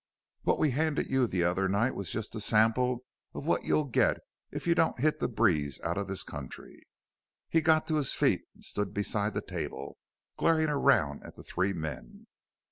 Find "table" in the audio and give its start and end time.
9.41-9.99